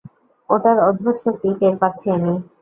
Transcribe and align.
ওটার 0.49 0.77
অদ্ভুত 0.87 1.15
শক্তি 1.23 1.49
টের 1.59 1.75
পাচ্ছি 1.81 2.07
আমি। 2.17 2.33